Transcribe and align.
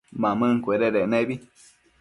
Mamëncuededec 0.21 1.05
nebi 1.11 1.35